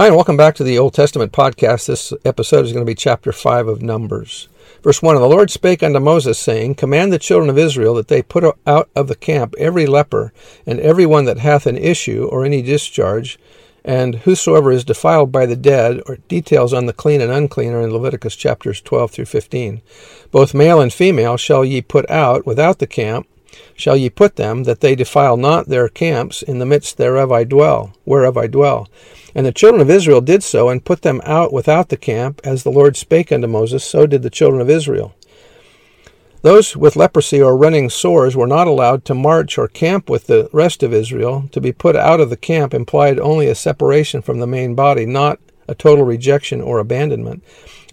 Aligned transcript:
Hi, 0.00 0.06
and 0.06 0.16
welcome 0.16 0.38
back 0.38 0.54
to 0.54 0.64
the 0.64 0.78
Old 0.78 0.94
Testament 0.94 1.30
podcast. 1.30 1.84
This 1.84 2.14
episode 2.24 2.64
is 2.64 2.72
going 2.72 2.86
to 2.86 2.90
be 2.90 2.94
chapter 2.94 3.32
5 3.32 3.68
of 3.68 3.82
Numbers. 3.82 4.48
Verse 4.82 5.02
1 5.02 5.14
And 5.14 5.22
the 5.22 5.28
Lord 5.28 5.50
spake 5.50 5.82
unto 5.82 6.00
Moses, 6.00 6.38
saying, 6.38 6.76
Command 6.76 7.12
the 7.12 7.18
children 7.18 7.50
of 7.50 7.58
Israel 7.58 7.92
that 7.96 8.08
they 8.08 8.22
put 8.22 8.42
out 8.66 8.88
of 8.96 9.08
the 9.08 9.14
camp 9.14 9.54
every 9.58 9.84
leper, 9.84 10.32
and 10.64 10.80
every 10.80 11.04
one 11.04 11.26
that 11.26 11.40
hath 11.40 11.66
an 11.66 11.76
issue 11.76 12.26
or 12.32 12.46
any 12.46 12.62
discharge, 12.62 13.38
and 13.84 14.14
whosoever 14.20 14.72
is 14.72 14.86
defiled 14.86 15.30
by 15.32 15.44
the 15.44 15.54
dead, 15.54 16.00
or 16.06 16.16
details 16.28 16.72
on 16.72 16.86
the 16.86 16.94
clean 16.94 17.20
and 17.20 17.30
unclean 17.30 17.74
are 17.74 17.82
in 17.82 17.92
Leviticus 17.92 18.36
chapters 18.36 18.80
12 18.80 19.10
through 19.10 19.26
15. 19.26 19.82
Both 20.30 20.54
male 20.54 20.80
and 20.80 20.90
female 20.90 21.36
shall 21.36 21.62
ye 21.62 21.82
put 21.82 22.10
out 22.10 22.46
without 22.46 22.78
the 22.78 22.86
camp, 22.86 23.28
shall 23.74 23.96
ye 23.96 24.10
put 24.10 24.36
them, 24.36 24.64
that 24.64 24.80
they 24.80 24.94
defile 24.94 25.36
not 25.36 25.68
their 25.68 25.88
camps 25.88 26.42
in 26.42 26.58
the 26.58 26.66
midst 26.66 26.96
thereof 26.96 27.32
I 27.32 27.44
dwell, 27.44 27.92
whereof 28.04 28.36
I 28.36 28.46
dwell. 28.46 28.88
And 29.34 29.46
the 29.46 29.52
children 29.52 29.80
of 29.80 29.90
Israel 29.90 30.20
did 30.20 30.42
so, 30.42 30.68
and 30.68 30.84
put 30.84 31.02
them 31.02 31.20
out 31.24 31.52
without 31.52 31.88
the 31.88 31.96
camp, 31.96 32.40
as 32.44 32.62
the 32.62 32.70
Lord 32.70 32.96
spake 32.96 33.30
unto 33.32 33.46
Moses, 33.46 33.84
so 33.84 34.06
did 34.06 34.22
the 34.22 34.30
children 34.30 34.60
of 34.60 34.70
Israel. 34.70 35.14
Those 36.42 36.74
with 36.74 36.96
leprosy 36.96 37.40
or 37.42 37.56
running 37.56 37.90
sores 37.90 38.34
were 38.34 38.46
not 38.46 38.66
allowed 38.66 39.04
to 39.04 39.14
march 39.14 39.58
or 39.58 39.68
camp 39.68 40.08
with 40.08 40.26
the 40.26 40.48
rest 40.52 40.82
of 40.82 40.94
Israel. 40.94 41.48
To 41.52 41.60
be 41.60 41.70
put 41.70 41.96
out 41.96 42.18
of 42.18 42.30
the 42.30 42.36
camp 42.36 42.72
implied 42.72 43.18
only 43.18 43.46
a 43.46 43.54
separation 43.54 44.22
from 44.22 44.40
the 44.40 44.46
main 44.46 44.74
body, 44.74 45.04
not 45.04 45.38
a 45.70 45.74
total 45.74 46.04
rejection 46.04 46.60
or 46.60 46.78
abandonment. 46.78 47.42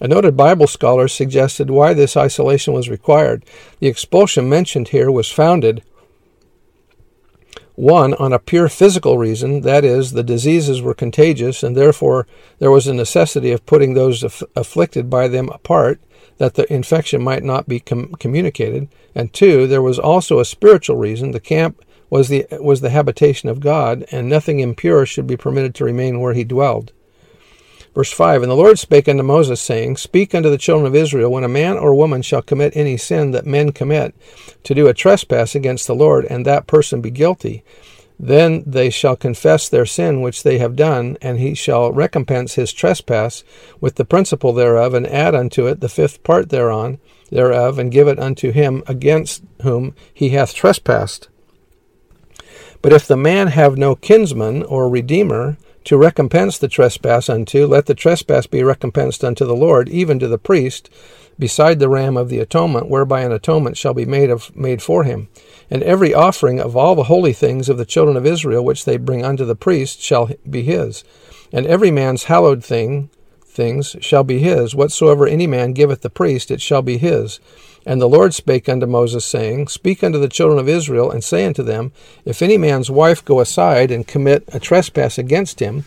A 0.02 0.08
noted 0.08 0.36
Bible 0.36 0.67
scholar 0.67 1.08
suggested 1.08 1.70
why 1.70 1.94
this 1.94 2.17
isolation 2.17 2.73
was 2.73 2.89
required. 2.89 3.45
The 3.80 3.88
expulsion 3.88 4.50
mentioned 4.50 4.89
here 4.89 5.11
was 5.11 5.31
founded 5.31 5.83
one, 7.78 8.16
on 8.16 8.33
a 8.33 8.39
pure 8.39 8.70
physical 8.70 9.20
reason, 9.20 9.61
that 9.61 9.86
is, 9.86 10.11
the 10.11 10.23
diseases 10.23 10.81
were 10.81 10.95
contagious, 10.95 11.61
and 11.61 11.78
therefore 11.78 12.25
there 12.58 12.72
was 12.72 12.88
a 12.88 12.94
necessity 12.94 13.52
of 13.52 13.67
putting 13.67 13.94
those 13.94 14.23
aff- 14.23 14.42
afflicted 14.55 15.11
by 15.11 15.28
them 15.28 15.48
apart, 15.50 16.02
that 16.39 16.55
the 16.55 16.72
infection 16.73 17.22
might 17.22 17.44
not 17.44 17.67
be 17.67 17.80
com- 17.80 18.16
communicated. 18.16 18.89
And 19.14 19.31
two, 19.31 19.67
there 19.67 19.83
was 19.83 20.00
also 20.00 20.39
a 20.39 20.45
spiritual 20.45 20.98
reason. 20.98 21.31
The 21.31 21.39
camp 21.39 21.86
was 22.09 22.30
the 22.30 22.48
was 22.53 22.81
the 22.81 22.89
habitation 22.89 23.48
of 23.48 23.59
God, 23.59 24.05
and 24.11 24.28
nothing 24.28 24.59
impure 24.59 25.05
should 25.05 25.28
be 25.28 25.38
permitted 25.38 25.75
to 25.75 25.86
remain 25.86 26.20
where 26.20 26.33
he 26.33 26.44
dwelled. 26.44 26.94
Verse 27.98 28.12
5 28.12 28.44
And 28.44 28.52
the 28.52 28.56
Lord 28.56 28.78
spake 28.78 29.09
unto 29.09 29.23
Moses, 29.23 29.59
saying, 29.59 29.98
Speak 29.98 30.36
unto 30.36 30.52
the 30.52 30.59
children 30.59 30.86
of 30.86 30.94
Israel, 30.94 31.31
when 31.31 31.44
a 31.44 31.48
man 31.48 31.80
or 31.80 31.95
woman 31.95 32.22
shall 32.22 32.44
commit 32.44 32.78
any 32.78 32.95
sin 32.95 33.31
that 33.31 33.48
men 33.48 33.72
commit, 33.72 34.14
to 34.66 34.76
do 34.76 34.86
a 34.86 34.94
trespass 34.94 35.56
against 35.56 35.88
the 35.88 35.95
Lord, 35.95 36.23
and 36.26 36.45
that 36.45 36.67
person 36.67 37.02
be 37.02 37.09
guilty, 37.09 37.64
then 38.20 38.64
they 38.67 38.92
shall 38.92 39.16
confess 39.16 39.67
their 39.67 39.88
sin 39.88 40.22
which 40.22 40.44
they 40.44 40.59
have 40.59 40.76
done, 40.76 41.17
and 41.23 41.39
he 41.39 41.56
shall 41.56 41.92
recompense 41.92 42.54
his 42.54 42.72
trespass 42.72 43.44
with 43.81 43.95
the 43.95 44.06
principal 44.06 44.54
thereof, 44.54 44.94
and 44.94 45.08
add 45.08 45.34
unto 45.34 45.66
it 45.66 45.80
the 45.80 45.89
fifth 45.89 46.22
part 46.22 46.50
thereon, 46.50 47.00
thereof, 47.32 47.80
and 47.80 47.92
give 47.92 48.08
it 48.08 48.20
unto 48.20 48.52
him 48.52 48.83
against 48.86 49.42
whom 49.64 49.95
he 50.14 50.30
hath 50.30 50.54
trespassed. 50.54 51.30
But 52.82 52.93
if 52.93 53.08
the 53.08 53.17
man 53.17 53.48
have 53.48 53.77
no 53.77 53.95
kinsman 53.95 54.64
or 54.64 54.89
redeemer, 54.89 55.58
to 55.88 55.98
recompense 55.98 56.58
the 56.58 56.67
trespass 56.67 57.30
unto, 57.30 57.65
let 57.65 57.86
the 57.86 57.95
trespass 57.95 58.45
be 58.45 58.61
recompensed 58.61 59.23
unto 59.23 59.45
the 59.45 59.55
Lord, 59.55 59.88
even 59.88 60.20
to 60.20 60.27
the 60.27 60.38
priest, 60.38 60.89
beside 61.39 61.80
the 61.80 61.88
ram 61.88 62.17
of 62.17 62.27
the 62.27 62.39
atonement, 62.39 62.89
whereby 62.89 63.21
an 63.21 63.32
atonement 63.32 63.77
shall 63.77 63.93
be 63.93 64.05
made 64.05 64.30
of 64.30 64.54
made 64.54 64.82
for 64.82 65.05
him. 65.05 65.30
And 65.70 65.82
every 65.83 66.14
offering 66.14 66.60
of 66.60 66.76
all 66.76 66.93
the 66.93 67.04
holy 67.04 67.32
things 67.32 67.70
of 67.70 67.77
the 67.77 67.86
children 67.86 68.17
of 68.17 68.26
Israel 68.26 68.65
which 68.65 68.83
they 68.83 68.98
bring 68.98 69.23
unto 69.23 69.45
the 69.45 69.55
priest 69.55 70.02
shall 70.02 70.30
be 70.49 70.64
his. 70.64 71.05
And 71.54 71.65
every 71.65 71.89
man's 71.89 72.26
hallowed 72.26 72.65
thing 72.65 73.09
things 73.58 73.98
shall 74.00 74.23
be 74.23 74.40
his. 74.40 74.73
Whatsoever 74.73 75.28
any 75.28 75.48
man 75.48 75.73
giveth 75.73 76.02
the 76.02 76.10
priest, 76.10 76.52
it 76.52 76.62
shall 76.62 76.82
be 76.82 76.98
his. 76.98 77.42
And 77.86 78.00
the 78.00 78.08
Lord 78.08 78.34
spake 78.34 78.70
unto 78.70 78.86
Moses, 78.86 79.26
saying, 79.26 79.68
Speak 79.68 80.04
unto 80.04 80.20
the 80.20 80.30
children 80.30 80.60
of 80.60 80.70
Israel, 80.70 81.12
and 81.12 81.23
say 81.23 81.45
unto 81.45 81.64
them, 81.64 81.92
If 82.23 82.42
any 82.42 82.58
man's 82.58 82.92
wife 82.92 83.26
go 83.26 83.40
aside 83.40 83.92
and 83.92 84.08
commit 84.08 84.44
a 84.54 84.60
trespass 84.60 85.18
against 85.18 85.60
him, 85.60 85.86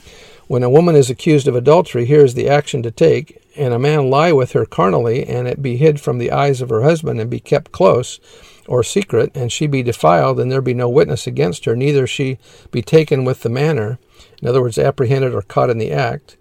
when 0.48 0.64
a 0.64 0.70
woman 0.70 0.96
is 0.96 1.08
accused 1.08 1.46
of 1.46 1.54
adultery, 1.54 2.06
here 2.06 2.24
is 2.24 2.34
the 2.34 2.48
action 2.48 2.82
to 2.82 2.90
take, 2.90 3.40
and 3.56 3.72
a 3.72 3.78
man 3.78 4.10
lie 4.10 4.32
with 4.32 4.50
her 4.52 4.66
carnally, 4.66 5.24
and 5.24 5.46
it 5.46 5.62
be 5.62 5.76
hid 5.76 6.00
from 6.00 6.18
the 6.18 6.32
eyes 6.32 6.60
of 6.60 6.70
her 6.70 6.82
husband, 6.82 7.20
and 7.20 7.30
be 7.30 7.38
kept 7.38 7.70
close, 7.70 8.18
or 8.66 8.82
secret, 8.82 9.30
and 9.34 9.52
she 9.52 9.68
be 9.68 9.82
defiled, 9.82 10.40
and 10.40 10.50
there 10.50 10.60
be 10.60 10.74
no 10.74 10.88
witness 10.88 11.26
against 11.26 11.66
her, 11.66 11.76
neither 11.76 12.04
she 12.04 12.36
be 12.72 12.82
taken 12.82 13.24
with 13.24 13.42
the 13.42 13.48
manner, 13.48 14.00
in 14.42 14.48
other 14.48 14.60
words, 14.60 14.78
apprehended 14.78 15.34
or 15.34 15.42
caught 15.42 15.70
in 15.70 15.78
the 15.78 15.92
act, 15.92 16.36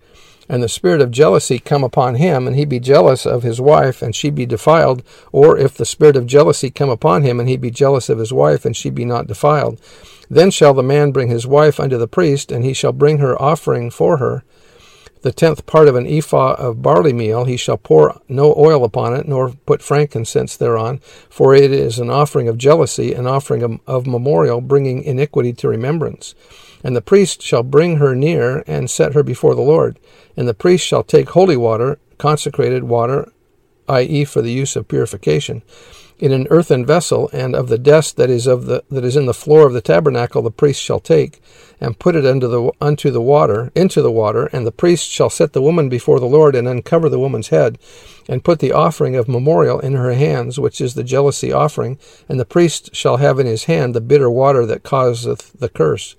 and 0.50 0.64
the 0.64 0.68
spirit 0.68 1.00
of 1.00 1.12
jealousy 1.12 1.60
come 1.60 1.84
upon 1.84 2.16
him, 2.16 2.48
and 2.48 2.56
he 2.56 2.66
be 2.66 2.80
jealous 2.80 3.26
of 3.26 3.44
his 3.44 3.62
wife, 3.62 4.02
and 4.02 4.16
she 4.16 4.32
be 4.32 4.48
defiled, 4.48 5.04
or 5.32 5.56
if 5.58 5.76
the 5.76 5.86
spirit 5.86 6.18
of 6.18 6.26
jealousy 6.26 6.72
come 6.72 6.90
upon 6.90 7.22
him, 7.22 7.40
and 7.40 7.48
he 7.48 7.56
be 7.56 7.70
jealous 7.70 8.10
of 8.10 8.18
his 8.18 8.34
wife, 8.34 8.66
and 8.66 8.76
she 8.76 8.90
be 8.90 9.06
not 9.06 9.28
defiled, 9.28 9.80
then 10.28 10.50
shall 10.50 10.74
the 10.74 10.84
man 10.84 11.12
bring 11.12 11.28
his 11.28 11.46
wife 11.46 11.80
unto 11.80 11.98
the 11.98 12.08
priest, 12.08 12.52
and 12.52 12.66
he 12.66 12.74
shall 12.74 12.92
bring 12.92 13.20
her 13.20 13.40
offering 13.40 13.92
for 13.92 14.18
her. 14.18 14.44
The 15.22 15.32
tenth 15.34 15.66
part 15.66 15.90
of 15.90 15.96
an 15.96 16.08
ephah 16.08 16.54
of 16.54 16.82
barley 16.82 17.12
meal, 17.14 17.44
he 17.44 17.58
shall 17.58 17.78
pour 17.78 18.22
no 18.30 18.56
oil 18.58 18.86
upon 18.86 19.14
it, 19.14 19.28
nor 19.28 19.52
put 19.66 19.82
frankincense 19.82 20.56
thereon, 20.56 21.00
for 21.30 21.54
it 21.54 21.72
is 21.72 22.00
an 22.00 22.10
offering 22.10 22.48
of 22.48 22.58
jealousy, 22.58 23.14
an 23.14 23.28
offering 23.28 23.62
of, 23.62 23.80
of 23.86 24.08
memorial, 24.08 24.62
bringing 24.62 25.04
iniquity 25.04 25.52
to 25.54 25.68
remembrance. 25.68 26.36
And 26.84 26.96
the 26.96 27.02
priest 27.02 27.42
shall 27.42 27.64
bring 27.64 27.98
her 27.98 28.16
near 28.16 28.64
and 28.66 28.90
set 28.90 29.14
her 29.14 29.24
before 29.24 29.56
the 29.56 29.62
Lord. 29.62 30.00
And 30.38 30.48
the 30.48 30.54
priest 30.54 30.86
shall 30.86 31.04
take 31.04 31.30
holy 31.30 31.58
water, 31.58 32.00
consecrated 32.18 32.84
water, 32.84 33.32
i.e., 33.90 34.24
for 34.24 34.42
the 34.42 34.52
use 34.52 34.76
of 34.76 34.88
purification, 34.88 35.64
in 36.20 36.32
an 36.32 36.48
earthen 36.50 36.86
vessel, 36.86 37.30
and 37.32 37.56
of 37.56 37.70
the 37.70 37.78
dust 37.78 38.18
that 38.18 38.30
is 38.30 38.46
of 38.46 38.66
the 38.66 38.84
that 38.92 39.06
is 39.06 39.16
in 39.16 39.26
the 39.26 39.34
floor 39.34 39.66
of 39.66 39.74
the 39.74 39.82
tabernacle 39.82 40.42
the 40.42 40.52
priest 40.52 40.82
shall 40.82 41.00
take, 41.00 41.42
and 41.80 41.98
put 41.98 42.16
it 42.16 42.26
unto 42.26 42.48
the 42.48 42.72
unto 42.82 43.10
the 43.10 43.22
water 43.22 43.72
into 43.74 44.02
the 44.02 44.12
water, 44.12 44.48
and 44.48 44.68
the 44.68 44.72
priest 44.72 45.10
shall 45.10 45.30
set 45.30 45.54
the 45.54 45.62
woman 45.62 45.88
before 45.88 46.20
the 46.20 46.26
Lord, 46.26 46.56
and 46.56 46.68
uncover 46.68 47.10
the 47.10 47.20
woman's 47.20 47.48
head, 47.48 47.78
and 48.28 48.44
put 48.44 48.60
the 48.60 48.74
offering 48.74 49.16
of 49.16 49.30
memorial 49.30 49.80
in 49.80 49.94
her 49.94 50.14
hands, 50.14 50.60
which 50.60 50.82
is 50.82 50.94
the 50.94 51.04
jealousy 51.04 51.52
offering, 51.52 51.98
and 52.28 52.40
the 52.40 52.46
priest 52.46 52.94
shall 52.94 53.18
have 53.18 53.40
in 53.40 53.48
his 53.48 53.64
hand 53.64 53.96
the 53.96 54.02
bitter 54.02 54.30
water 54.30 54.66
that 54.66 54.84
causeth 54.84 55.54
the 55.54 55.70
curse. 55.70 56.16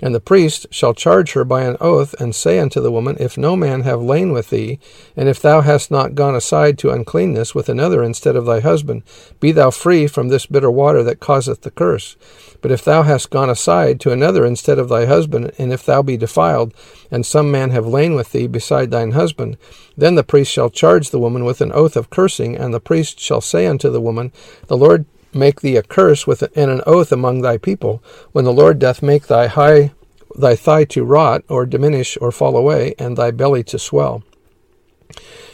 And 0.00 0.14
the 0.14 0.20
priest 0.20 0.66
shall 0.70 0.94
charge 0.94 1.32
her 1.32 1.44
by 1.44 1.62
an 1.62 1.76
oath, 1.80 2.14
and 2.20 2.34
say 2.34 2.60
unto 2.60 2.80
the 2.80 2.92
woman, 2.92 3.16
If 3.18 3.36
no 3.36 3.56
man 3.56 3.82
have 3.82 4.00
lain 4.00 4.32
with 4.32 4.50
thee, 4.50 4.78
and 5.16 5.28
if 5.28 5.42
thou 5.42 5.60
hast 5.60 5.90
not 5.90 6.14
gone 6.14 6.36
aside 6.36 6.78
to 6.78 6.90
uncleanness 6.90 7.54
with 7.54 7.68
another 7.68 8.02
instead 8.04 8.36
of 8.36 8.46
thy 8.46 8.60
husband, 8.60 9.02
be 9.40 9.50
thou 9.50 9.70
free 9.70 10.06
from 10.06 10.28
this 10.28 10.46
bitter 10.46 10.70
water 10.70 11.02
that 11.02 11.18
causeth 11.18 11.62
the 11.62 11.70
curse. 11.70 12.16
But 12.60 12.70
if 12.70 12.84
thou 12.84 13.02
hast 13.02 13.30
gone 13.30 13.50
aside 13.50 13.98
to 14.00 14.12
another 14.12 14.44
instead 14.44 14.78
of 14.78 14.88
thy 14.88 15.06
husband, 15.06 15.52
and 15.58 15.72
if 15.72 15.84
thou 15.84 16.02
be 16.02 16.16
defiled, 16.16 16.72
and 17.10 17.26
some 17.26 17.50
man 17.50 17.70
have 17.70 17.86
lain 17.86 18.14
with 18.14 18.32
thee 18.32 18.46
beside 18.46 18.90
thine 18.90 19.12
husband, 19.12 19.56
then 19.96 20.14
the 20.14 20.22
priest 20.22 20.52
shall 20.52 20.70
charge 20.70 21.10
the 21.10 21.18
woman 21.18 21.44
with 21.44 21.60
an 21.60 21.72
oath 21.72 21.96
of 21.96 22.10
cursing, 22.10 22.56
and 22.56 22.72
the 22.72 22.80
priest 22.80 23.18
shall 23.18 23.40
say 23.40 23.66
unto 23.66 23.90
the 23.90 24.00
woman, 24.00 24.32
The 24.68 24.76
Lord 24.76 25.06
make 25.32 25.60
thee 25.60 25.76
a 25.76 25.82
curse 25.82 26.26
with 26.26 26.42
and 26.56 26.70
an 26.70 26.82
oath 26.86 27.12
among 27.12 27.42
thy 27.42 27.58
people, 27.58 28.02
when 28.32 28.44
the 28.44 28.52
Lord 28.52 28.78
doth 28.78 29.02
make 29.02 29.26
thy 29.26 29.46
high 29.46 29.92
thy 30.34 30.54
thigh 30.54 30.84
to 30.84 31.04
rot, 31.04 31.42
or 31.48 31.66
diminish, 31.66 32.16
or 32.20 32.30
fall 32.30 32.56
away, 32.56 32.94
and 32.98 33.16
thy 33.16 33.30
belly 33.30 33.64
to 33.64 33.78
swell. 33.78 34.22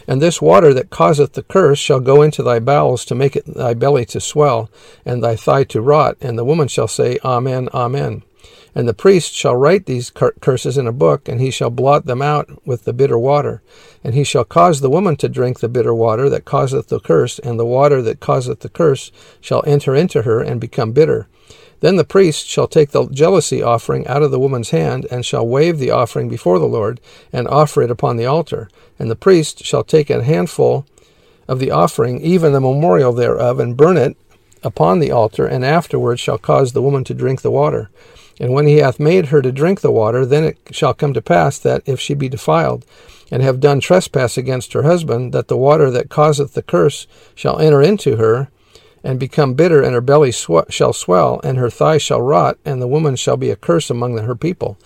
And 0.07 0.21
this 0.21 0.43
water 0.43 0.75
that 0.75 0.91
causeth 0.91 1.33
the 1.33 1.43
curse 1.43 1.79
shall 1.79 2.01
go 2.01 2.21
into 2.21 2.43
thy 2.43 2.59
bowels 2.59 3.05
to 3.07 3.15
make 3.15 3.37
it 3.37 3.47
thy 3.47 3.75
belly 3.75 4.05
to 4.07 4.21
swell, 4.21 4.71
and 5.05 5.23
thy 5.23 5.37
thigh 5.37 5.65
to 5.65 5.81
rot, 5.81 6.17
and 6.21 6.37
the 6.37 6.45
woman 6.45 6.69
shall 6.69 6.89
say, 6.89 7.19
Amen, 7.25 7.69
Amen. 7.73 8.23
And 8.75 8.89
the 8.89 8.95
priest 8.95 9.33
shall 9.33 9.55
write 9.55 9.87
these 9.87 10.11
curses 10.11 10.77
in 10.77 10.87
a 10.87 10.93
book, 10.93 11.29
and 11.29 11.41
he 11.41 11.51
shall 11.51 11.71
blot 11.71 12.07
them 12.07 12.21
out 12.21 12.51
with 12.67 12.85
the 12.85 12.93
bitter 12.93 13.19
water. 13.19 13.63
And 14.03 14.15
he 14.15 14.25
shall 14.25 14.45
cause 14.45 14.81
the 14.81 14.91
woman 14.91 15.17
to 15.17 15.29
drink 15.29 15.61
the 15.61 15.69
bitter 15.69 15.95
water 15.95 16.29
that 16.29 16.45
causeth 16.45 16.89
the 16.89 16.99
curse, 16.99 17.39
and 17.39 17.59
the 17.59 17.65
water 17.65 18.03
that 18.03 18.21
causeth 18.21 18.61
the 18.61 18.69
curse 18.69 19.13
shall 19.41 19.63
enter 19.67 19.95
into 19.95 20.23
her 20.23 20.41
and 20.41 20.61
become 20.61 20.93
bitter. 20.93 21.29
Then 21.81 21.97
the 21.97 22.05
priest 22.05 22.47
shall 22.47 22.67
take 22.67 22.91
the 22.91 23.07
jealousy 23.09 23.63
offering 23.63 24.07
out 24.07 24.23
of 24.23 24.31
the 24.31 24.41
woman's 24.41 24.71
hand, 24.71 25.07
and 25.11 25.25
shall 25.25 25.47
wave 25.47 25.79
the 25.79 25.91
offering 25.91 26.29
before 26.29 26.59
the 26.59 26.65
Lord, 26.65 27.01
and 27.33 27.47
offer 27.47 27.83
it 27.83 27.91
upon 27.91 28.17
the 28.17 28.27
altar. 28.27 28.69
And 28.99 29.11
the 29.11 29.17
priest 29.17 29.65
shall 29.65 29.85
take 29.85 30.11
a 30.11 30.25
handful 30.25 30.87
of 31.47 31.59
the 31.59 31.71
offering, 31.71 32.21
even 32.23 32.53
the 32.53 32.61
memorial 32.61 33.13
thereof, 33.13 33.61
and 33.61 33.77
burn 33.77 33.99
it 33.99 34.17
upon 34.63 34.99
the 34.99 35.11
altar, 35.11 35.47
and 35.47 35.63
afterward 35.65 36.19
shall 36.19 36.39
cause 36.39 36.73
the 36.73 36.81
woman 36.81 37.05
to 37.05 37.13
drink 37.13 37.43
the 37.43 37.51
water. 37.51 37.91
And 38.41 38.53
when 38.53 38.67
he 38.67 38.79
hath 38.79 38.99
made 38.99 39.27
her 39.27 39.41
to 39.43 39.53
drink 39.53 39.81
the 39.81 39.93
water, 39.93 40.27
then 40.27 40.45
it 40.45 40.59
shall 40.71 40.95
come 40.95 41.15
to 41.15 41.23
pass 41.23 41.59
that 41.59 41.83
if 41.87 42.01
she 42.01 42.15
be 42.15 42.29
defiled, 42.29 42.85
and 43.31 43.43
have 43.43 43.61
done 43.61 43.81
trespass 43.81 44.37
against 44.37 44.73
her 44.73 44.83
husband, 44.83 45.33
that 45.33 45.49
the 45.49 45.57
water 45.57 45.91
that 45.91 46.11
causeth 46.11 46.55
the 46.55 46.63
curse 46.63 47.07
shall 47.35 47.59
enter 47.59 47.81
into 47.81 48.17
her, 48.17 48.49
and 49.03 49.21
become 49.21 49.55
bitter, 49.55 49.83
and 49.83 49.95
her 49.95 50.01
belly 50.01 50.33
sw- 50.33 50.69
shall 50.69 50.93
swell, 50.93 51.41
and 51.45 51.59
her 51.59 51.71
thigh 51.71 51.99
shall 51.99 52.21
rot, 52.21 52.59
and 52.65 52.81
the 52.81 52.89
woman 52.89 53.17
shall 53.17 53.37
be 53.37 53.51
a 53.51 53.57
curse 53.57 53.91
among 53.91 54.15
the, 54.15 54.23
her 54.23 54.35
people. 54.35 54.79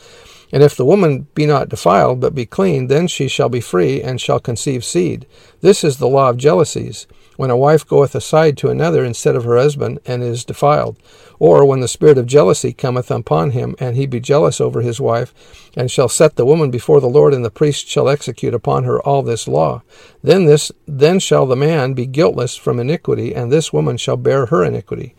And 0.50 0.62
if 0.62 0.76
the 0.76 0.84
woman 0.84 1.28
be 1.34 1.46
not 1.46 1.68
defiled, 1.68 2.20
but 2.20 2.34
be 2.34 2.46
clean, 2.46 2.86
then 2.86 3.06
she 3.06 3.28
shall 3.28 3.48
be 3.48 3.60
free, 3.60 4.02
and 4.02 4.20
shall 4.20 4.40
conceive 4.40 4.84
seed. 4.84 5.26
This 5.60 5.84
is 5.84 5.98
the 5.98 6.08
law 6.08 6.30
of 6.30 6.36
jealousies, 6.36 7.06
when 7.38 7.50
a 7.50 7.56
wife 7.56 7.86
goeth 7.86 8.16
aside 8.16 8.56
to 8.56 8.68
another 8.68 9.04
instead 9.04 9.36
of 9.36 9.44
her 9.44 9.56
husband, 9.56 10.00
and 10.04 10.24
is 10.24 10.44
defiled. 10.44 10.96
Or 11.38 11.64
when 11.64 11.78
the 11.78 11.86
spirit 11.86 12.18
of 12.18 12.26
jealousy 12.26 12.72
cometh 12.72 13.12
upon 13.12 13.52
him, 13.52 13.76
and 13.78 13.94
he 13.94 14.06
be 14.06 14.18
jealous 14.18 14.60
over 14.60 14.80
his 14.80 15.00
wife, 15.00 15.32
and 15.76 15.88
shall 15.88 16.08
set 16.08 16.34
the 16.34 16.44
woman 16.44 16.72
before 16.72 17.00
the 17.00 17.06
Lord, 17.06 17.32
and 17.32 17.44
the 17.44 17.50
priest 17.50 17.86
shall 17.86 18.08
execute 18.08 18.54
upon 18.54 18.82
her 18.82 19.00
all 19.00 19.22
this 19.22 19.46
law. 19.46 19.82
Then 20.20 20.46
this 20.46 20.72
then 20.88 21.20
shall 21.20 21.46
the 21.46 21.54
man 21.54 21.94
be 21.94 22.06
guiltless 22.06 22.56
from 22.56 22.80
iniquity, 22.80 23.32
and 23.36 23.52
this 23.52 23.72
woman 23.72 23.98
shall 23.98 24.16
bear 24.16 24.46
her 24.46 24.64
iniquity. 24.64 25.14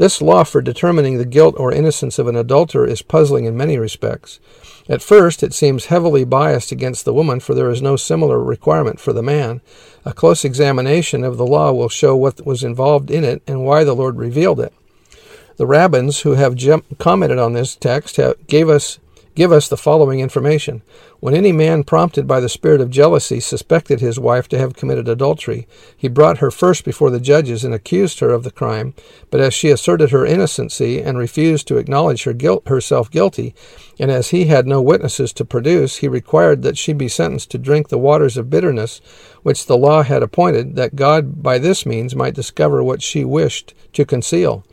This 0.00 0.22
law 0.22 0.44
for 0.44 0.62
determining 0.62 1.18
the 1.18 1.26
guilt 1.26 1.56
or 1.58 1.70
innocence 1.70 2.18
of 2.18 2.26
an 2.26 2.34
adulterer 2.34 2.86
is 2.86 3.02
puzzling 3.02 3.44
in 3.44 3.54
many 3.54 3.76
respects. 3.76 4.40
At 4.88 5.02
first, 5.02 5.42
it 5.42 5.52
seems 5.52 5.92
heavily 5.92 6.24
biased 6.24 6.72
against 6.72 7.04
the 7.04 7.12
woman, 7.12 7.38
for 7.38 7.52
there 7.52 7.68
is 7.68 7.82
no 7.82 7.96
similar 7.96 8.42
requirement 8.42 8.98
for 8.98 9.12
the 9.12 9.22
man. 9.22 9.60
A 10.06 10.14
close 10.14 10.42
examination 10.42 11.22
of 11.22 11.36
the 11.36 11.46
law 11.46 11.70
will 11.74 11.90
show 11.90 12.16
what 12.16 12.46
was 12.46 12.64
involved 12.64 13.10
in 13.10 13.24
it 13.24 13.42
and 13.46 13.66
why 13.66 13.84
the 13.84 13.92
Lord 13.92 14.16
revealed 14.16 14.58
it. 14.58 14.72
The 15.58 15.66
rabbins 15.66 16.20
who 16.20 16.32
have 16.32 16.56
commented 16.96 17.38
on 17.38 17.52
this 17.52 17.76
text 17.76 18.16
have, 18.16 18.46
gave 18.46 18.70
us 18.70 19.00
give 19.40 19.52
us 19.52 19.68
the 19.68 19.76
following 19.78 20.20
information. 20.20 20.82
When 21.18 21.32
any 21.32 21.50
man 21.50 21.82
prompted 21.82 22.26
by 22.26 22.40
the 22.40 22.48
spirit 22.50 22.82
of 22.82 22.90
jealousy 22.90 23.40
suspected 23.40 23.98
his 23.98 24.20
wife 24.20 24.48
to 24.48 24.58
have 24.58 24.76
committed 24.76 25.08
adultery, 25.08 25.66
he 25.96 26.08
brought 26.08 26.40
her 26.40 26.50
first 26.50 26.84
before 26.84 27.08
the 27.08 27.20
judges 27.20 27.64
and 27.64 27.72
accused 27.72 28.20
her 28.20 28.28
of 28.28 28.44
the 28.44 28.50
crime. 28.50 28.92
But 29.30 29.40
as 29.40 29.54
she 29.54 29.70
asserted 29.70 30.10
her 30.10 30.26
innocency 30.26 31.00
and 31.00 31.16
refused 31.16 31.66
to 31.68 31.78
acknowledge 31.78 32.24
her 32.24 32.34
guilt, 32.34 32.68
herself 32.68 33.10
guilty, 33.10 33.54
and 33.98 34.10
as 34.10 34.28
he 34.28 34.44
had 34.44 34.66
no 34.66 34.82
witnesses 34.82 35.32
to 35.32 35.46
produce, 35.46 35.96
he 35.96 36.06
required 36.06 36.60
that 36.60 36.76
she 36.76 36.92
be 36.92 37.08
sentenced 37.08 37.50
to 37.52 37.56
drink 37.56 37.88
the 37.88 37.96
waters 37.96 38.36
of 38.36 38.50
bitterness, 38.50 39.00
which 39.42 39.64
the 39.64 39.78
law 39.78 40.02
had 40.02 40.22
appointed, 40.22 40.76
that 40.76 40.96
God 40.96 41.42
by 41.42 41.56
this 41.56 41.86
means 41.86 42.14
might 42.14 42.34
discover 42.34 42.82
what 42.82 43.00
she 43.00 43.24
wished 43.24 43.72
to 43.94 44.04
conceal. 44.04 44.66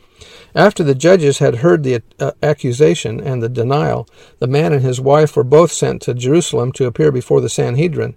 After 0.54 0.82
the 0.82 0.94
judges 0.94 1.38
had 1.38 1.56
heard 1.56 1.82
the 1.82 2.02
uh, 2.18 2.32
accusation 2.42 3.20
and 3.20 3.42
the 3.42 3.48
denial, 3.48 4.08
the 4.38 4.46
man 4.46 4.72
and 4.72 4.82
his 4.82 5.00
wife 5.00 5.36
were 5.36 5.44
both 5.44 5.72
sent 5.72 6.02
to 6.02 6.14
Jerusalem 6.14 6.72
to 6.72 6.86
appear 6.86 7.12
before 7.12 7.40
the 7.40 7.48
Sanhedrin, 7.48 8.14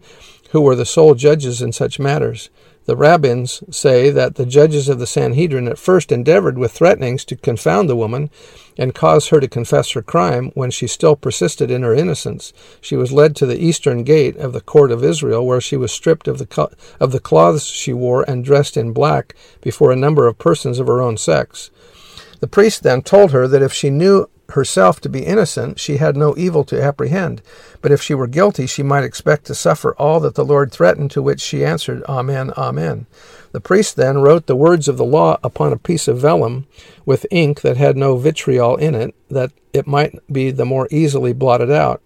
who 0.51 0.61
were 0.61 0.75
the 0.75 0.85
sole 0.85 1.15
judges 1.15 1.61
in 1.61 1.71
such 1.71 1.99
matters. 1.99 2.49
The 2.85 2.95
rabbins 2.95 3.63
say 3.69 4.09
that 4.09 4.35
the 4.35 4.45
judges 4.45 4.89
of 4.89 4.97
the 4.97 5.05
Sanhedrin 5.05 5.67
at 5.67 5.77
first 5.77 6.11
endeavored 6.11 6.57
with 6.57 6.71
threatenings 6.71 7.23
to 7.25 7.35
confound 7.35 7.87
the 7.87 7.95
woman 7.95 8.31
and 8.75 8.95
cause 8.95 9.27
her 9.27 9.39
to 9.39 9.47
confess 9.47 9.91
her 9.91 10.01
crime. 10.01 10.51
When 10.55 10.71
she 10.71 10.87
still 10.87 11.15
persisted 11.15 11.69
in 11.69 11.83
her 11.83 11.93
innocence, 11.93 12.53
she 12.81 12.95
was 12.95 13.11
led 13.11 13.35
to 13.35 13.45
the 13.45 13.63
eastern 13.63 14.03
gate 14.03 14.35
of 14.37 14.53
the 14.53 14.61
court 14.61 14.91
of 14.91 15.03
Israel, 15.03 15.45
where 15.45 15.61
she 15.61 15.77
was 15.77 15.91
stripped 15.91 16.27
of 16.27 16.39
the, 16.39 16.75
of 16.99 17.11
the 17.11 17.19
clothes 17.19 17.65
she 17.65 17.93
wore 17.93 18.23
and 18.27 18.43
dressed 18.43 18.75
in 18.75 18.93
black 18.93 19.35
before 19.61 19.91
a 19.91 19.95
number 19.95 20.25
of 20.25 20.39
persons 20.39 20.79
of 20.79 20.87
her 20.87 21.01
own 21.01 21.17
sex. 21.17 21.69
The 22.39 22.47
priest 22.47 22.81
then 22.81 23.03
told 23.03 23.31
her 23.31 23.47
that 23.47 23.61
if 23.61 23.71
she 23.71 23.91
knew 23.91 24.27
herself 24.51 24.99
to 25.01 25.09
be 25.09 25.25
innocent, 25.25 25.79
she 25.79 25.97
had 25.97 26.15
no 26.15 26.35
evil 26.37 26.63
to 26.65 26.81
apprehend. 26.81 27.41
But 27.81 27.91
if 27.91 28.01
she 28.01 28.13
were 28.13 28.27
guilty, 28.27 28.65
she 28.67 28.83
might 28.83 29.03
expect 29.03 29.45
to 29.45 29.55
suffer 29.55 29.95
all 29.95 30.19
that 30.21 30.35
the 30.35 30.45
Lord 30.45 30.71
threatened, 30.71 31.11
to 31.11 31.21
which 31.21 31.41
she 31.41 31.65
answered, 31.65 32.03
Amen, 32.03 32.51
Amen. 32.57 33.07
The 33.51 33.59
priest 33.61 33.95
then 33.95 34.19
wrote 34.19 34.45
the 34.45 34.55
words 34.55 34.87
of 34.87 34.97
the 34.97 35.05
law 35.05 35.37
upon 35.43 35.73
a 35.73 35.77
piece 35.77 36.07
of 36.07 36.19
vellum 36.19 36.67
with 37.05 37.25
ink 37.31 37.61
that 37.61 37.77
had 37.77 37.97
no 37.97 38.17
vitriol 38.17 38.77
in 38.77 38.95
it, 38.95 39.15
that 39.29 39.51
it 39.73 39.87
might 39.87 40.15
be 40.31 40.51
the 40.51 40.65
more 40.65 40.87
easily 40.91 41.33
blotted 41.33 41.71
out. 41.71 42.01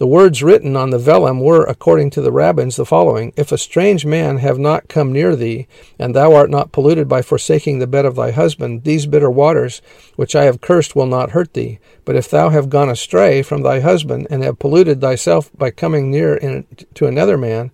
The 0.00 0.06
words 0.06 0.42
written 0.42 0.76
on 0.76 0.88
the 0.88 0.98
vellum 0.98 1.40
were, 1.40 1.62
according 1.62 2.08
to 2.12 2.22
the 2.22 2.32
rabbins, 2.32 2.76
the 2.76 2.86
following 2.86 3.34
If 3.36 3.52
a 3.52 3.58
strange 3.58 4.06
man 4.06 4.38
have 4.38 4.58
not 4.58 4.88
come 4.88 5.12
near 5.12 5.36
thee, 5.36 5.66
and 5.98 6.16
thou 6.16 6.32
art 6.32 6.48
not 6.48 6.72
polluted 6.72 7.06
by 7.06 7.20
forsaking 7.20 7.80
the 7.80 7.86
bed 7.86 8.06
of 8.06 8.16
thy 8.16 8.30
husband, 8.30 8.84
these 8.84 9.04
bitter 9.04 9.30
waters, 9.30 9.82
which 10.16 10.34
I 10.34 10.44
have 10.44 10.62
cursed, 10.62 10.96
will 10.96 11.04
not 11.04 11.32
hurt 11.32 11.52
thee. 11.52 11.80
But 12.06 12.16
if 12.16 12.30
thou 12.30 12.48
have 12.48 12.70
gone 12.70 12.88
astray 12.88 13.42
from 13.42 13.60
thy 13.60 13.80
husband, 13.80 14.26
and 14.30 14.42
have 14.42 14.58
polluted 14.58 15.02
thyself 15.02 15.50
by 15.54 15.70
coming 15.70 16.10
near 16.10 16.34
in, 16.34 16.64
to 16.94 17.06
another 17.06 17.36
man, 17.36 17.70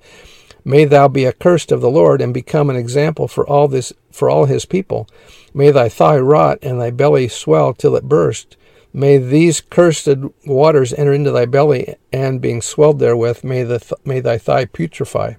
may 0.65 0.85
thou 0.85 1.07
be 1.07 1.29
accursed 1.29 1.71
of 1.71 1.81
the 1.81 1.93
Lord, 1.93 2.21
and 2.21 2.35
become 2.35 2.71
an 2.71 2.75
example 2.75 3.29
for 3.29 3.47
all 3.47 3.69
this 3.69 3.93
for 4.11 4.29
all 4.29 4.47
his 4.47 4.65
people. 4.65 5.07
May 5.55 5.71
thy 5.71 5.89
thigh 5.89 6.19
rot, 6.19 6.59
and 6.61 6.81
thy 6.81 6.91
belly 6.91 7.29
swell 7.29 7.73
till 7.73 7.95
it 7.95 8.09
burst. 8.09 8.57
May 8.97 9.19
these 9.19 9.61
cursed 9.61 10.09
waters 10.47 10.95
enter 10.95 11.13
into 11.13 11.31
thy 11.31 11.45
belly, 11.45 11.97
and 12.15 12.41
being 12.41 12.63
swelled 12.63 12.99
therewith, 12.99 13.45
may, 13.45 13.63
the 13.63 13.79
th- 13.79 13.93
may 14.07 14.21
thy 14.21 14.39
thigh 14.39 14.65
putrefy. 14.65 15.37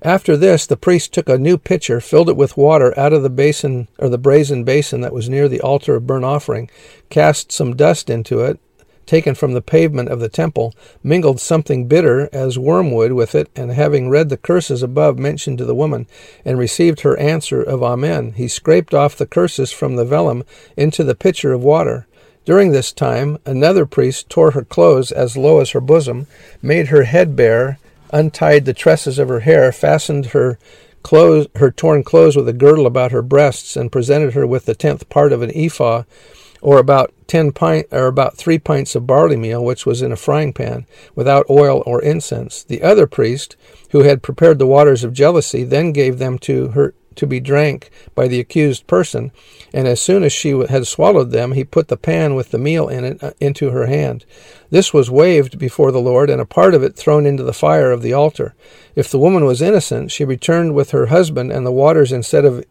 After 0.00 0.34
this, 0.34 0.64
the 0.64 0.78
priest 0.78 1.12
took 1.12 1.28
a 1.28 1.36
new 1.36 1.58
pitcher, 1.58 2.00
filled 2.00 2.30
it 2.30 2.36
with 2.36 2.56
water 2.56 2.98
out 2.98 3.12
of 3.12 3.22
the 3.22 3.28
basin 3.28 3.88
or 3.98 4.08
the 4.08 4.16
brazen 4.16 4.64
basin 4.64 5.02
that 5.02 5.12
was 5.12 5.28
near 5.28 5.50
the 5.50 5.60
altar 5.60 5.96
of 5.96 6.06
burnt 6.06 6.24
offering, 6.24 6.70
cast 7.10 7.52
some 7.52 7.76
dust 7.76 8.08
into 8.08 8.40
it, 8.40 8.58
taken 9.08 9.34
from 9.34 9.54
the 9.54 9.62
pavement 9.62 10.08
of 10.10 10.20
the 10.20 10.28
temple, 10.28 10.74
mingled 11.02 11.40
something 11.40 11.88
bitter 11.88 12.28
as 12.32 12.58
wormwood 12.58 13.12
with 13.12 13.34
it, 13.34 13.48
and 13.56 13.72
having 13.72 14.08
read 14.08 14.28
the 14.28 14.36
curses 14.36 14.82
above 14.82 15.18
mentioned 15.18 15.58
to 15.58 15.64
the 15.64 15.74
woman, 15.74 16.06
and 16.44 16.58
received 16.58 17.00
her 17.00 17.18
answer 17.18 17.60
of 17.60 17.82
Amen, 17.82 18.32
he 18.32 18.46
scraped 18.46 18.94
off 18.94 19.16
the 19.16 19.26
curses 19.26 19.72
from 19.72 19.96
the 19.96 20.04
vellum 20.04 20.44
into 20.76 21.02
the 21.02 21.16
pitcher 21.16 21.52
of 21.52 21.64
water. 21.64 22.06
During 22.44 22.70
this 22.70 22.92
time, 22.92 23.38
another 23.44 23.86
priest 23.86 24.28
tore 24.28 24.52
her 24.52 24.64
clothes 24.64 25.10
as 25.10 25.36
low 25.36 25.60
as 25.60 25.70
her 25.70 25.80
bosom, 25.80 26.26
made 26.62 26.88
her 26.88 27.02
head 27.04 27.34
bare, 27.34 27.78
untied 28.12 28.64
the 28.64 28.74
tresses 28.74 29.18
of 29.18 29.28
her 29.28 29.40
hair, 29.40 29.72
fastened 29.72 30.26
her 30.26 30.58
clothes, 31.02 31.48
her 31.56 31.70
torn 31.70 32.02
clothes 32.02 32.36
with 32.36 32.48
a 32.48 32.52
girdle 32.52 32.86
about 32.86 33.12
her 33.12 33.22
breasts, 33.22 33.76
and 33.76 33.92
presented 33.92 34.34
her 34.34 34.46
with 34.46 34.66
the 34.66 34.74
tenth 34.74 35.08
part 35.08 35.32
of 35.32 35.42
an 35.42 35.52
ephah 35.54 36.04
or 36.60 36.78
about 36.78 37.12
ten 37.26 37.52
pint 37.52 37.86
or 37.92 38.06
about 38.06 38.36
three 38.36 38.58
pints 38.58 38.94
of 38.94 39.06
barley 39.06 39.36
meal, 39.36 39.64
which 39.64 39.86
was 39.86 40.02
in 40.02 40.12
a 40.12 40.16
frying 40.16 40.52
pan, 40.52 40.86
without 41.14 41.48
oil 41.48 41.82
or 41.86 42.02
incense. 42.02 42.62
The 42.62 42.82
other 42.82 43.06
priest, 43.06 43.56
who 43.90 44.02
had 44.02 44.22
prepared 44.22 44.58
the 44.58 44.66
waters 44.66 45.04
of 45.04 45.12
jealousy, 45.12 45.64
then 45.64 45.92
gave 45.92 46.18
them 46.18 46.38
to 46.40 46.68
her 46.68 46.94
to 47.18 47.26
be 47.26 47.40
drank 47.40 47.90
by 48.14 48.28
the 48.28 48.38
accused 48.38 48.86
person, 48.86 49.32
and 49.74 49.88
as 49.88 50.00
soon 50.00 50.22
as 50.22 50.32
she 50.32 50.50
had 50.50 50.86
swallowed 50.86 51.32
them, 51.32 51.52
he 51.52 51.64
put 51.64 51.88
the 51.88 51.96
pan 51.96 52.36
with 52.36 52.52
the 52.52 52.58
meal 52.58 52.88
in 52.88 53.04
it 53.04 53.22
uh, 53.22 53.32
into 53.40 53.70
her 53.70 53.86
hand. 53.86 54.24
This 54.70 54.94
was 54.94 55.10
waved 55.10 55.58
before 55.58 55.90
the 55.90 56.00
Lord, 56.00 56.30
and 56.30 56.40
a 56.40 56.46
part 56.46 56.74
of 56.74 56.84
it 56.84 56.94
thrown 56.94 57.26
into 57.26 57.42
the 57.42 57.52
fire 57.52 57.90
of 57.90 58.02
the 58.02 58.12
altar. 58.12 58.54
If 58.94 59.10
the 59.10 59.18
woman 59.18 59.44
was 59.44 59.60
innocent, 59.60 60.12
she 60.12 60.24
returned 60.24 60.76
with 60.76 60.92
her 60.92 61.06
husband, 61.06 61.50
and 61.50 61.66
the 61.66 61.72
waters, 61.72 62.12
instead 62.12 62.44
of 62.44 62.64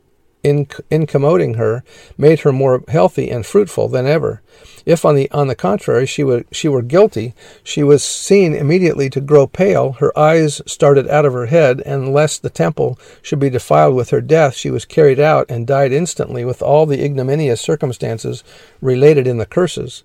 incommoding 0.44 1.56
her 1.56 1.84
made 2.18 2.42
her 2.42 2.52
more 2.52 2.84
healthy 2.88 3.30
and 3.30 3.46
fruitful 3.46 3.88
than 3.88 4.06
ever. 4.06 4.42
If, 4.86 5.04
on 5.04 5.16
the 5.16 5.30
on 5.32 5.48
the 5.48 5.56
contrary, 5.56 6.06
she 6.06 6.24
were 6.24 6.46
she 6.52 6.68
were 6.68 6.82
guilty, 6.82 7.34
she 7.64 7.84
was 7.84 8.04
seen 8.04 8.56
immediately 8.56 9.10
to 9.10 9.22
grow 9.22 9.46
pale. 9.46 9.94
Her 9.94 10.18
eyes 10.18 10.62
started 10.66 11.08
out 11.10 11.26
of 11.26 11.34
her 11.34 11.48
head, 11.48 11.82
and 11.86 12.14
lest 12.14 12.42
the 12.42 12.50
temple 12.50 12.98
should 13.22 13.40
be 13.40 13.50
defiled 13.50 13.96
with 13.96 14.12
her 14.12 14.22
death, 14.22 14.56
she 14.56 14.70
was 14.70 14.86
carried 14.86 15.20
out 15.20 15.46
and 15.50 15.68
died 15.68 15.92
instantly, 15.92 16.46
with 16.46 16.62
all 16.62 16.86
the 16.86 17.04
ignominious 17.04 17.60
circumstances 17.60 18.44
related 18.82 19.28
in 19.28 19.38
the 19.38 19.46
curses. 19.46 20.04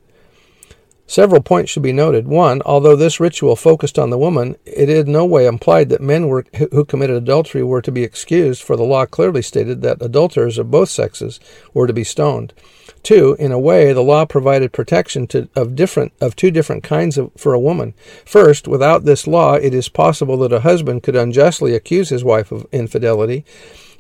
Several 1.12 1.42
points 1.42 1.70
should 1.70 1.82
be 1.82 1.92
noted. 1.92 2.26
One, 2.26 2.62
although 2.64 2.96
this 2.96 3.20
ritual 3.20 3.54
focused 3.54 3.98
on 3.98 4.08
the 4.08 4.16
woman, 4.16 4.56
it 4.64 4.88
in 4.88 5.12
no 5.12 5.26
way 5.26 5.44
implied 5.44 5.90
that 5.90 6.00
men 6.00 6.26
were, 6.26 6.46
who 6.56 6.86
committed 6.86 7.16
adultery 7.16 7.62
were 7.62 7.82
to 7.82 7.92
be 7.92 8.02
excused, 8.02 8.62
for 8.62 8.76
the 8.76 8.82
law 8.82 9.04
clearly 9.04 9.42
stated 9.42 9.82
that 9.82 10.00
adulterers 10.00 10.56
of 10.56 10.70
both 10.70 10.88
sexes 10.88 11.38
were 11.74 11.86
to 11.86 11.92
be 11.92 12.02
stoned. 12.02 12.54
Two, 13.02 13.36
in 13.38 13.52
a 13.52 13.58
way, 13.58 13.92
the 13.92 14.00
law 14.00 14.24
provided 14.24 14.72
protection 14.72 15.26
to, 15.26 15.50
of 15.54 15.76
different 15.76 16.14
of 16.18 16.34
two 16.34 16.50
different 16.50 16.82
kinds 16.82 17.18
of, 17.18 17.30
for 17.36 17.52
a 17.52 17.60
woman. 17.60 17.92
First, 18.24 18.66
without 18.66 19.04
this 19.04 19.26
law, 19.26 19.52
it 19.56 19.74
is 19.74 19.90
possible 19.90 20.38
that 20.38 20.52
a 20.52 20.60
husband 20.60 21.02
could 21.02 21.14
unjustly 21.14 21.74
accuse 21.74 22.08
his 22.08 22.24
wife 22.24 22.50
of 22.50 22.66
infidelity 22.72 23.44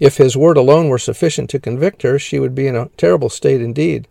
If 0.02 0.16
his 0.16 0.36
word 0.36 0.56
alone 0.56 0.88
were 0.88 0.98
sufficient 0.98 1.48
to 1.50 1.60
convict 1.60 2.02
her, 2.02 2.18
she 2.18 2.40
would 2.40 2.56
be 2.56 2.66
in 2.66 2.74
a 2.74 2.88
terrible 2.96 3.28
state 3.28 3.62
indeed. 3.62 4.08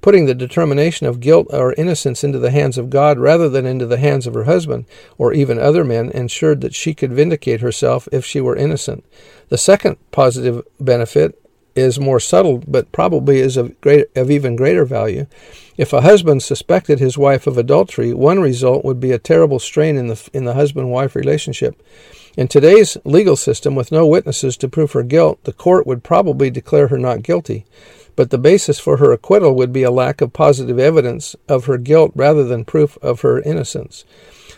Putting 0.00 0.26
the 0.26 0.36
determination 0.36 1.08
of 1.08 1.18
guilt 1.18 1.48
or 1.50 1.72
innocence 1.72 2.22
into 2.22 2.38
the 2.38 2.52
hands 2.52 2.78
of 2.78 2.90
God 2.90 3.18
rather 3.18 3.48
than 3.48 3.66
into 3.66 3.84
the 3.84 3.96
hands 3.96 4.28
of 4.28 4.34
her 4.34 4.44
husband 4.44 4.84
or 5.18 5.32
even 5.32 5.58
other 5.58 5.82
men 5.82 6.10
ensured 6.10 6.60
that 6.60 6.76
she 6.76 6.94
could 6.94 7.12
vindicate 7.12 7.60
herself 7.60 8.06
if 8.12 8.24
she 8.24 8.40
were 8.40 8.54
innocent. 8.54 9.04
The 9.48 9.58
second 9.58 9.96
positive 10.12 10.64
benefit 10.78 11.36
is 11.74 11.98
more 11.98 12.20
subtle, 12.20 12.58
but 12.58 12.92
probably 12.92 13.40
is 13.40 13.56
of, 13.56 13.80
great, 13.80 14.16
of 14.16 14.30
even 14.30 14.54
greater 14.54 14.84
value. 14.84 15.26
If 15.76 15.92
a 15.92 16.02
husband 16.02 16.44
suspected 16.44 17.00
his 17.00 17.18
wife 17.18 17.48
of 17.48 17.58
adultery, 17.58 18.14
one 18.14 18.38
result 18.38 18.84
would 18.84 19.00
be 19.00 19.10
a 19.10 19.18
terrible 19.18 19.58
strain 19.58 19.96
in 19.96 20.06
the, 20.06 20.30
in 20.32 20.44
the 20.44 20.54
husband 20.54 20.92
wife 20.92 21.16
relationship. 21.16 21.82
In 22.34 22.48
today's 22.48 22.96
legal 23.04 23.36
system, 23.36 23.74
with 23.74 23.92
no 23.92 24.06
witnesses 24.06 24.56
to 24.56 24.68
prove 24.68 24.92
her 24.92 25.02
guilt, 25.02 25.44
the 25.44 25.52
court 25.52 25.86
would 25.86 26.02
probably 26.02 26.48
declare 26.48 26.88
her 26.88 26.96
not 26.96 27.22
guilty. 27.22 27.66
But 28.16 28.30
the 28.30 28.38
basis 28.38 28.78
for 28.78 28.96
her 28.96 29.12
acquittal 29.12 29.54
would 29.54 29.72
be 29.72 29.82
a 29.82 29.90
lack 29.90 30.22
of 30.22 30.32
positive 30.32 30.78
evidence 30.78 31.36
of 31.46 31.66
her 31.66 31.76
guilt 31.76 32.12
rather 32.14 32.44
than 32.44 32.64
proof 32.64 32.96
of 33.02 33.20
her 33.20 33.40
innocence. 33.40 34.06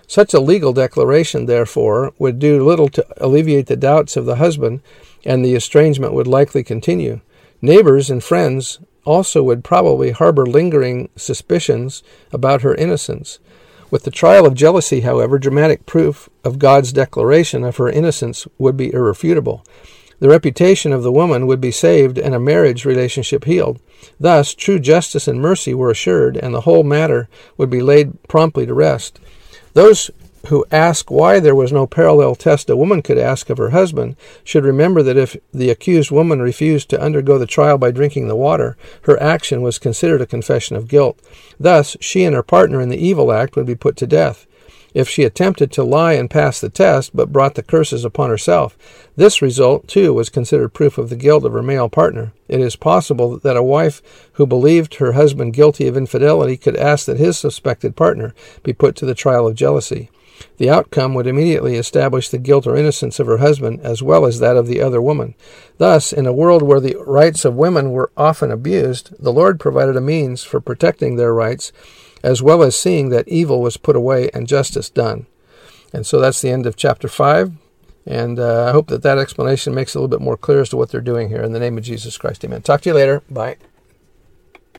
Such 0.06 0.34
a 0.34 0.40
legal 0.40 0.72
declaration, 0.72 1.46
therefore, 1.46 2.12
would 2.16 2.38
do 2.38 2.64
little 2.64 2.88
to 2.90 3.06
alleviate 3.16 3.66
the 3.66 3.76
doubts 3.76 4.16
of 4.16 4.24
the 4.24 4.36
husband, 4.36 4.80
and 5.24 5.44
the 5.44 5.56
estrangement 5.56 6.12
would 6.12 6.28
likely 6.28 6.62
continue. 6.62 7.22
Neighbors 7.60 8.08
and 8.08 8.22
friends 8.22 8.78
also 9.04 9.42
would 9.42 9.64
probably 9.64 10.12
harbor 10.12 10.46
lingering 10.46 11.08
suspicions 11.16 12.04
about 12.32 12.62
her 12.62 12.74
innocence. 12.74 13.40
With 13.94 14.02
the 14.02 14.10
trial 14.10 14.44
of 14.44 14.54
jealousy, 14.54 15.02
however, 15.02 15.38
dramatic 15.38 15.86
proof 15.86 16.28
of 16.42 16.58
God's 16.58 16.92
declaration 16.92 17.62
of 17.62 17.76
her 17.76 17.88
innocence 17.88 18.44
would 18.58 18.76
be 18.76 18.92
irrefutable. 18.92 19.64
The 20.18 20.28
reputation 20.28 20.92
of 20.92 21.04
the 21.04 21.12
woman 21.12 21.46
would 21.46 21.60
be 21.60 21.70
saved 21.70 22.18
and 22.18 22.34
a 22.34 22.40
marriage 22.40 22.84
relationship 22.84 23.44
healed. 23.44 23.78
Thus, 24.18 24.52
true 24.52 24.80
justice 24.80 25.28
and 25.28 25.40
mercy 25.40 25.74
were 25.74 25.92
assured, 25.92 26.36
and 26.36 26.52
the 26.52 26.62
whole 26.62 26.82
matter 26.82 27.28
would 27.56 27.70
be 27.70 27.82
laid 27.82 28.20
promptly 28.24 28.66
to 28.66 28.74
rest. 28.74 29.20
Those 29.74 30.10
who 30.48 30.64
ask 30.70 31.10
why 31.10 31.40
there 31.40 31.54
was 31.54 31.72
no 31.72 31.86
parallel 31.86 32.34
test 32.34 32.68
a 32.68 32.76
woman 32.76 33.02
could 33.02 33.18
ask 33.18 33.48
of 33.50 33.58
her 33.58 33.70
husband 33.70 34.16
should 34.42 34.64
remember 34.64 35.02
that 35.02 35.16
if 35.16 35.36
the 35.52 35.70
accused 35.70 36.10
woman 36.10 36.40
refused 36.42 36.88
to 36.90 37.00
undergo 37.00 37.38
the 37.38 37.46
trial 37.46 37.78
by 37.78 37.90
drinking 37.90 38.28
the 38.28 38.36
water, 38.36 38.76
her 39.02 39.20
action 39.22 39.62
was 39.62 39.78
considered 39.78 40.20
a 40.20 40.26
confession 40.26 40.76
of 40.76 40.88
guilt. 40.88 41.18
Thus, 41.58 41.96
she 42.00 42.24
and 42.24 42.34
her 42.34 42.42
partner 42.42 42.80
in 42.80 42.88
the 42.88 43.04
evil 43.04 43.32
act 43.32 43.56
would 43.56 43.66
be 43.66 43.74
put 43.74 43.96
to 43.96 44.06
death. 44.06 44.46
If 44.94 45.08
she 45.08 45.24
attempted 45.24 45.72
to 45.72 45.82
lie 45.82 46.12
and 46.12 46.30
pass 46.30 46.60
the 46.60 46.68
test, 46.68 47.16
but 47.16 47.32
brought 47.32 47.56
the 47.56 47.64
curses 47.64 48.04
upon 48.04 48.30
herself, 48.30 48.78
this 49.16 49.42
result, 49.42 49.88
too, 49.88 50.14
was 50.14 50.28
considered 50.28 50.68
proof 50.68 50.98
of 50.98 51.10
the 51.10 51.16
guilt 51.16 51.44
of 51.44 51.52
her 51.52 51.64
male 51.64 51.88
partner. 51.88 52.32
It 52.46 52.60
is 52.60 52.76
possible 52.76 53.36
that 53.38 53.56
a 53.56 53.62
wife 53.62 54.00
who 54.34 54.46
believed 54.46 54.96
her 54.96 55.12
husband 55.12 55.52
guilty 55.52 55.88
of 55.88 55.96
infidelity 55.96 56.56
could 56.56 56.76
ask 56.76 57.06
that 57.06 57.18
his 57.18 57.36
suspected 57.36 57.96
partner 57.96 58.34
be 58.62 58.72
put 58.72 58.94
to 58.96 59.06
the 59.06 59.16
trial 59.16 59.48
of 59.48 59.56
jealousy. 59.56 60.10
The 60.56 60.70
outcome 60.70 61.14
would 61.14 61.26
immediately 61.26 61.76
establish 61.76 62.28
the 62.28 62.38
guilt 62.38 62.66
or 62.66 62.76
innocence 62.76 63.18
of 63.18 63.26
her 63.26 63.38
husband 63.38 63.80
as 63.82 64.02
well 64.02 64.26
as 64.26 64.38
that 64.38 64.56
of 64.56 64.66
the 64.66 64.80
other 64.80 65.02
woman. 65.02 65.34
Thus, 65.78 66.12
in 66.12 66.26
a 66.26 66.32
world 66.32 66.62
where 66.62 66.80
the 66.80 66.96
rights 67.06 67.44
of 67.44 67.56
women 67.56 67.90
were 67.90 68.10
often 68.16 68.50
abused, 68.50 69.14
the 69.22 69.32
Lord 69.32 69.58
provided 69.60 69.96
a 69.96 70.00
means 70.00 70.42
for 70.44 70.60
protecting 70.60 71.16
their 71.16 71.34
rights 71.34 71.72
as 72.22 72.42
well 72.42 72.62
as 72.62 72.74
seeing 72.74 73.10
that 73.10 73.28
evil 73.28 73.60
was 73.60 73.76
put 73.76 73.94
away 73.94 74.30
and 74.32 74.48
justice 74.48 74.88
done. 74.88 75.26
And 75.92 76.06
so 76.06 76.18
that's 76.18 76.40
the 76.40 76.50
end 76.50 76.66
of 76.66 76.74
chapter 76.74 77.06
5. 77.06 77.52
And 78.06 78.38
uh, 78.38 78.66
I 78.68 78.72
hope 78.72 78.88
that 78.88 79.02
that 79.02 79.18
explanation 79.18 79.74
makes 79.74 79.94
it 79.94 79.98
a 79.98 80.00
little 80.00 80.18
bit 80.18 80.24
more 80.24 80.36
clear 80.36 80.60
as 80.60 80.70
to 80.70 80.76
what 80.76 80.90
they're 80.90 81.00
doing 81.00 81.28
here. 81.28 81.42
In 81.42 81.52
the 81.52 81.60
name 81.60 81.78
of 81.78 81.84
Jesus 81.84 82.18
Christ, 82.18 82.44
amen. 82.44 82.62
Talk 82.62 82.80
to 82.82 82.90
you 82.90 82.94
later. 82.94 83.22
Bye. 83.30 83.56